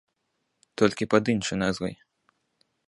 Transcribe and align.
Толькі 0.81 1.09
пад 1.13 1.23
іншай 1.35 1.57
назвай. 1.65 1.93